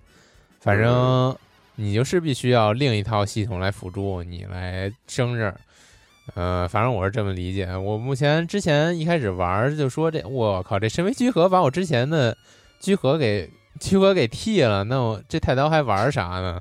[0.60, 1.38] 反正嗯
[1.76, 5.60] 你就势必需要另一套系统来辅助你来升刃儿。
[6.34, 7.74] 呃，反正我是这么理解。
[7.78, 12.36] 我目前之前一开始玩儿就说这，我靠，这神威居合把我之前的
[12.80, 16.60] 居合给居合给替了，那我这太刀还玩啥呢？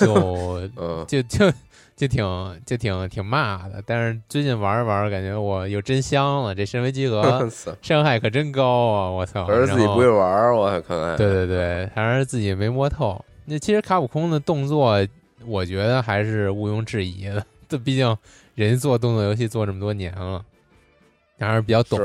[0.00, 1.50] 就 嗯，就就
[1.96, 2.24] 就挺
[2.66, 3.82] 就挺挺骂的。
[3.86, 6.54] 但是最近玩着玩着，感觉我又真香了。
[6.54, 7.48] 这身为集合
[7.82, 9.10] 伤害可真高啊！
[9.10, 9.46] 我操！
[9.46, 13.22] 可是自己不会玩儿，我可能对对对，还是自己没摸透。
[13.44, 14.98] 那其实卡普空的动作，
[15.46, 17.44] 我觉得还是毋庸置疑的。
[17.68, 18.16] 这毕竟
[18.54, 20.44] 人做动作游戏做这么多年了，
[21.38, 21.98] 还是比较懂。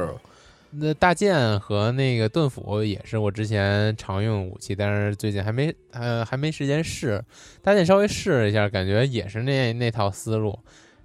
[0.72, 7.24] 是那大剑和那个盾斧也是我之前常用武器，但是最近还没呃还没时间试。
[7.62, 10.58] 大剑稍微试了一下，感觉也是那那套思路。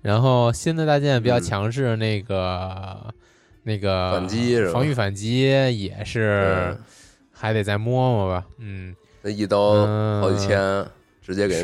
[0.03, 3.15] 然后新的大剑比较嗯强势，那个、
[3.63, 6.79] 那个反击防御反击也是嗯
[7.31, 8.45] 还得再摸摸吧。
[8.59, 10.59] 嗯，那一刀嗯好几千，
[11.23, 11.63] 直接给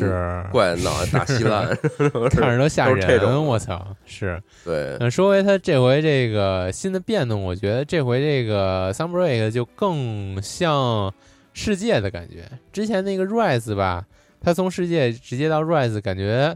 [0.51, 1.67] 怪脑袋打稀烂，
[2.31, 3.85] 看着都吓人，我操！
[4.05, 11.13] 是，对，嗯，说回他这回这个新的变动，我觉得这回这个 Sunbreak 就更像
[11.53, 12.45] 世界的感觉。
[12.71, 14.05] 之前那个 Rise 吧，
[14.39, 16.55] 他从世界直接到 Rise，感觉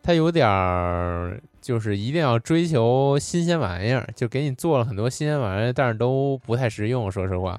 [0.00, 7.10] 他有点儿就是一定要追求新鲜玩意儿，就给你做了很多新鲜玩意儿，但是都不太实用。
[7.10, 7.58] 说实话，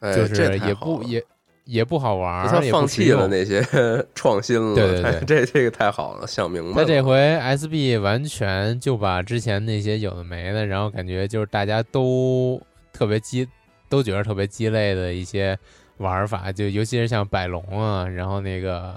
[0.00, 1.22] 哎，就是也不也
[1.66, 3.28] 也不好玩他放弃了。
[3.28, 3.60] 那些
[4.14, 6.74] 创新了，对对对这这个太好了，想明白了。
[6.76, 12.60] 他这回 SB 完全就把之前那些有的没的，然后感觉就是大家都
[12.92, 13.46] 特别鸡，
[13.88, 15.58] 都觉得特别鸡肋的一些
[15.98, 18.96] 玩法，就尤其是像摆龙啊，然后那个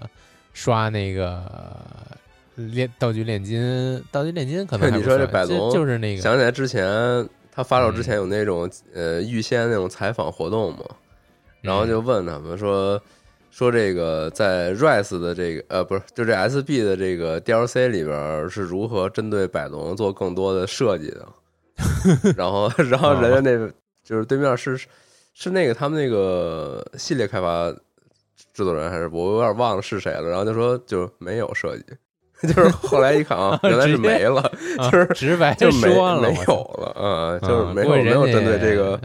[0.53, 1.43] 刷那个
[2.55, 6.85] 炼道具炼金，道具炼金可能你说这摆龙就是那个想起来之前
[7.51, 10.79] 他发售之嗯前有那种、呃预先那种采访活动嘛，
[11.61, 13.01] 然后嗯就问他们说
[13.51, 21.27] 说这个在 Rise 的这个呃不是就这 SB 的这个 DLC 里边是如何针对百龙做更多的设计的，
[22.37, 23.71] 然后然后人家那
[24.03, 24.77] 就是对面是
[25.33, 27.69] 是那个他们那个系列开发
[28.53, 31.83] 制作人还是我有点忘了是谁了，然后就说就没有设计，
[32.47, 34.41] 就是后来一看啊，原来是没了，
[34.77, 38.99] 啊就是直白就没说了，没我操有了，嗯，就是嗯没有没有针对这个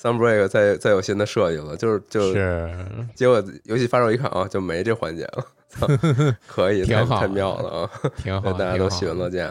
[0.00, 2.70] Sunbreak 再再有新的设计了，就是就是
[3.16, 5.88] 结果游戏发售一看啊，就没这环节了，操
[6.46, 9.50] 可以， 挺好太妙了啊，挺好，大家都喜闻乐见。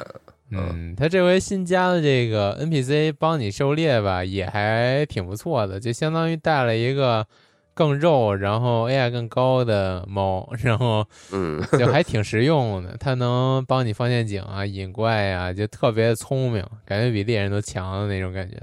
[0.52, 7.28] 嗯，他这回新加的这个 NPC 帮你狩猎吧，也还挺不错的，就相当于带了一个
[7.74, 12.95] 更肉，然后 AI 更高的猫，然后嗯，就还挺实用的。
[12.98, 18.56] 它能帮你放陷阱啊、引怪呀、就特别聪明，感觉比猎人都强的那种感觉。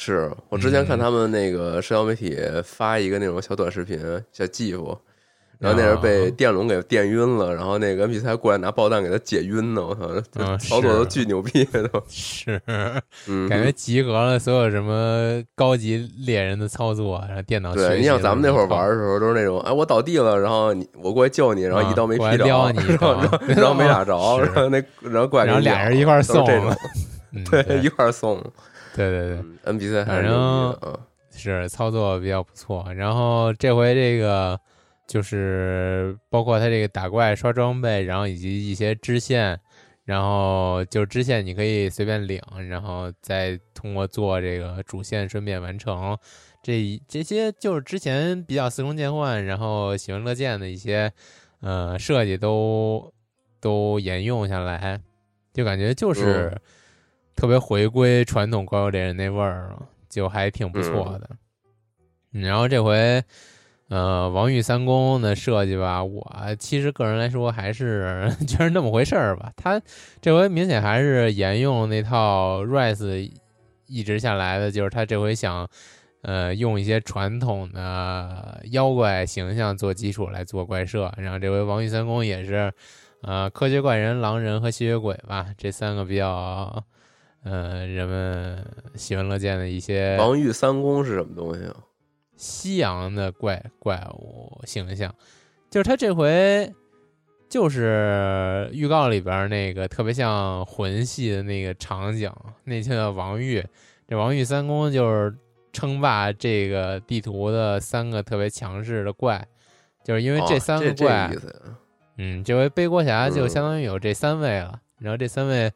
[0.00, 3.98] 是我之前看嗯他们那个社交媒体发一个那种小短视频，
[4.30, 4.96] 小 GIF，
[5.58, 12.60] 然后那人被啊电笼给电晕了，然后那个 NPC 还过来拿爆弹给他解晕呢，我操，操作都巨牛逼都， 是，
[13.26, 24.14] 嗯，感觉集合了所有什么高级猎人的操作，然后电脑学对，你想咱们那会儿玩的时候都是那种，哎，我倒地了，然后你我过来救你，然后一刀没劈着，啊过来撩你一然后刀然后没打着，
[24.46, 26.72] 然后那然后过来然后俩人一块送这种，
[27.34, 28.40] 嗯对，一块儿送
[28.98, 32.92] 对对对，嗯，NPC 还是反牛正逼的啊，是操作比较不错。
[32.94, 34.58] 然后这回这个
[35.06, 39.58] 就是包括它这个打怪、刷装备，然后以及一些支线，
[40.04, 46.18] 然后就支线你可以随便领，然后再通过做这个主线顺便完成。
[46.60, 51.12] 这这些就是之前比较司空见惯，然后喜闻乐见的一些
[51.60, 53.12] 呃设计都
[53.60, 55.00] 都沿用下来，
[55.54, 56.60] 就感觉就是嗯
[57.38, 61.30] 特别回归传统怪物猎人那味儿了，就还挺不错的。
[62.32, 63.22] 嗯然后这回，
[63.88, 66.26] 呃，王玉三公的设计吧，我
[66.58, 69.52] 其实个人来说还是 觉得那么回事儿吧。
[69.56, 69.80] 他
[70.20, 73.30] 这回明显还是沿用那套 Rise
[73.86, 75.68] 一直下来的，就是他这回想。
[76.22, 82.72] 呃，用一些传统的妖怪形象做基础来做怪设，然后这回王玉三公也是，
[83.22, 86.84] 呃，科学怪人、狼人和吸血鬼吧，这三个比较，
[87.50, 88.62] 呃，人们
[88.94, 91.74] 喜闻乐见的一些王玉三公是什么东西啊？
[92.36, 95.14] 西洋的怪怪物形象，
[95.70, 96.70] 就是他这回
[97.48, 102.30] 就是预告里边那个特别像魂系的那个场景，
[102.64, 103.64] 那就叫王玉。
[104.06, 105.34] 这王玉三公就是
[105.72, 109.42] 称霸这个地图的三个特别强势的怪，
[110.04, 111.34] 就是因为这哦三个怪，
[112.18, 114.80] 嗯，这回背锅侠就嗯相当于有这三位了。
[114.98, 115.72] 然后这三位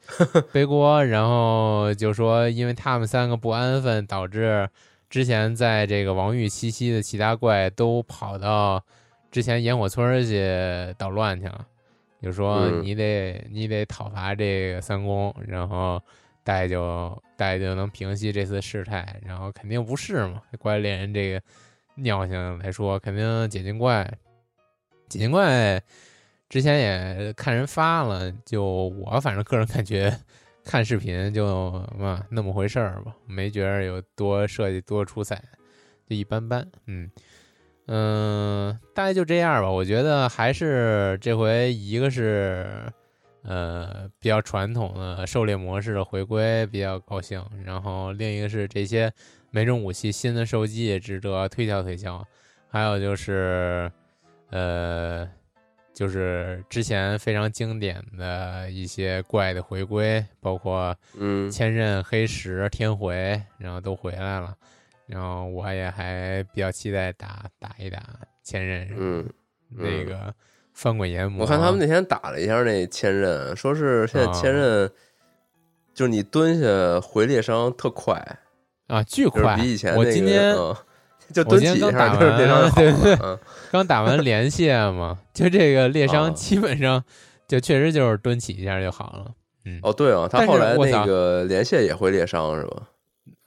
[0.53, 4.69] 背锅，然后就说因为他们三个不安分，导致
[5.09, 8.83] 之前在这个王玉栖息的其他怪都跑到
[9.31, 11.67] 之前烟火村儿去捣乱去了。
[12.21, 16.01] 就说嗯你得、你得讨伐这个三公，然后
[16.45, 19.21] 大概就大概就能平息这次事态。
[19.27, 21.43] 然后肯定不是嘛，怪猎人这个
[21.97, 24.05] 尿性来说，肯定解禁怪，
[25.09, 25.83] 解禁怪。
[26.53, 30.15] 之前也看人发了，就我反正个人感觉，
[30.63, 35.43] 看视频就嘛那么回事儿吧，没觉得有多设计多出彩，
[36.07, 36.69] 就一般般。
[36.85, 37.11] 嗯
[37.87, 39.71] 嗯，大概就这样吧。
[39.71, 42.67] 我觉得还是这回一个是
[43.45, 47.43] 呃比较传统的狩猎模式的回归，比较高兴。
[47.65, 49.11] 然后另一个是这些
[49.51, 52.23] 每种武器新的受击也值得推敲推敲。
[52.69, 53.91] 还有就是
[54.51, 55.27] 呃。
[55.93, 64.57] 就是之前非常经典的一些怪的回归，包括嗯，千仞、黑石、天回，然后都回来了。
[65.07, 68.03] 然后我也还比较期待打打一打
[68.43, 69.29] 千仞嗯，
[69.69, 70.35] 那个
[70.73, 71.43] 翻滚炎魔。
[71.43, 74.89] 我看他们那天打了一下那千仞，说是现在千仞
[75.93, 78.15] 就是你蹲下回猎伤特快，
[78.87, 79.57] 啊巨就是快！
[79.57, 80.75] 比以前那个我今天嗯
[81.33, 83.39] 就蹲起一下就是猎伤 对对
[83.73, 87.03] 刚打完连线嘛，就这个猎啊伤基本上
[87.49, 89.33] 就确实就是蹲起一下就好了。
[89.65, 92.83] 嗯，哦对啊，他后来那个连线也会裂伤是吧？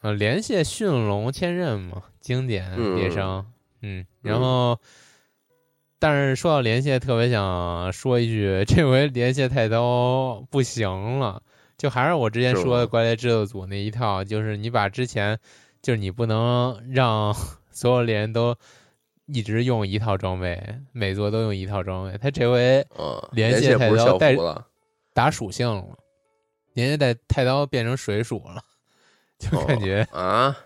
[0.01, 3.45] 呃，连线驯龙千仞嘛，经典嗯猎伤，
[3.81, 4.79] 嗯，然后，
[5.99, 11.41] 但是说到连线，特别想说一句， 这回连线太刀不行了，
[11.77, 15.39] 就还是我之前说的吗怪猎制作组那一套，就是你把之前，
[15.81, 17.35] 就是你不能让
[17.75, 18.55] 所有猎人都
[19.25, 24.35] 一直用一套装备，每座都用一套装备，他这回嗯，连连线太刀带
[25.13, 25.97] 打属性了，
[26.73, 28.63] 连线带太刀变成水属了，
[29.37, 30.07] 就感觉。
[30.11, 30.57] 哦啊，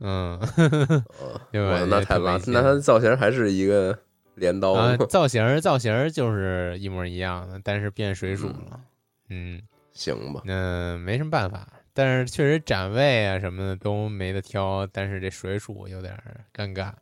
[0.00, 3.98] 嗯，哦对吧我那太烂那他的造型还是一个
[4.36, 8.80] 镰刀啊， 造型造型就是一模一样的，但是变水属了。
[9.28, 9.60] 嗯，
[9.92, 10.42] 行吧？
[10.44, 16.92] 那没什么办法，但是确实展位啊什么的都没得挑，但是这水鼠有点儿尴尬。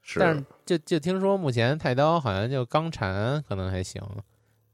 [0.00, 4.00] 是，但是就就听说目前太刀好像就钢蝉可能还行，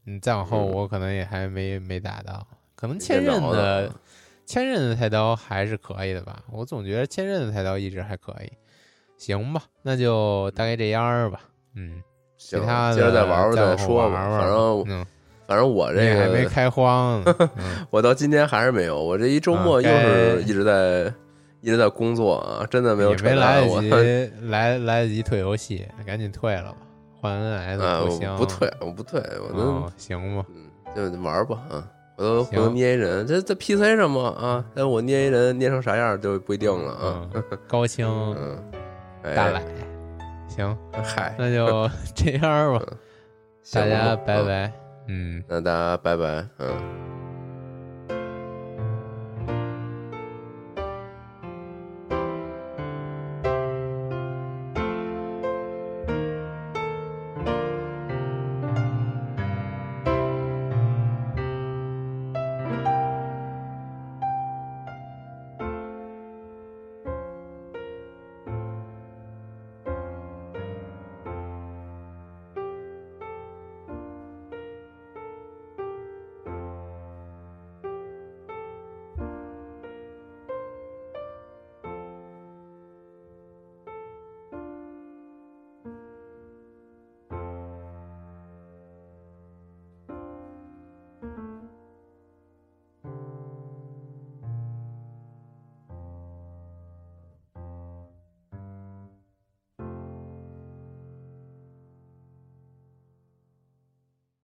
[0.05, 3.91] 嗯，再往后嗯我可能也还没没打到，可能千刃的
[4.45, 8.51] 千刃的太刀还是可以的吧，我总觉得千刃的太刀一直还可以，
[9.17, 11.41] 行吧，那就大概这样儿吧，
[11.73, 12.03] 嗯，
[12.37, 14.13] 其行他的接着再玩玩再说吧。
[14.15, 15.05] 玩玩反正嗯，
[15.53, 18.99] 反正我这个还没，开荒呢， 嗯，我到今天还是没有。
[19.01, 21.13] 我这一周末啊又是一直在
[21.61, 23.13] 一直在工作啊，真的没有。
[23.23, 23.89] 没来得我及
[24.49, 26.77] 来来得及退游戏，赶紧退了吧，
[27.21, 30.43] 换 NS 不行，不退，我不退，我都哦，行吧，
[30.95, 31.87] 嗯，就玩吧啊。
[32.15, 34.65] 我都我都捏一人，这在 PC 上嘛啊？
[34.75, 37.29] 但我捏一人捏成啥样就不一定了啊。
[37.33, 38.57] 嗯，高清嗯，
[39.23, 39.61] 哎大奶，
[40.47, 42.85] 行，嗨，那就 这样吧，
[43.63, 44.35] 行大家吧拜。
[44.41, 44.73] 嗯拜，
[45.07, 45.43] 嗯。
[45.47, 47.12] 那大家拜拜，嗯。